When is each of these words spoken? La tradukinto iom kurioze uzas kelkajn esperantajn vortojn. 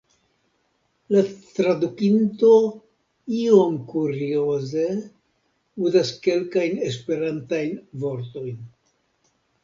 La 1.15 1.19
tradukinto 1.57 2.53
iom 3.39 3.75
kurioze 3.91 4.85
uzas 5.89 6.11
kelkajn 6.29 6.81
esperantajn 6.87 7.77
vortojn. 8.05 8.57